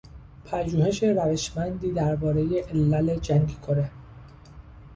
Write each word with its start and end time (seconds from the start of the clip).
پژوهش 0.45 1.03
روشمندی 1.03 1.91
دربارهی 1.91 2.59
علل 2.59 3.15
جنگ 3.19 3.57
کره 3.67 3.91